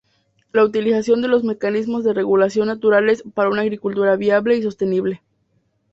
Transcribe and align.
La 0.51 0.63
utilización 0.65 1.21
de 1.21 1.27
los 1.27 1.43
mecanismos 1.43 2.03
de 2.03 2.11
regulación 2.15 2.65
naturales 2.65 3.23
para 3.35 3.51
una 3.51 3.61
agricultura 3.61 4.15
viable 4.15 4.57
y 4.57 4.63
sostenible. 4.63 5.21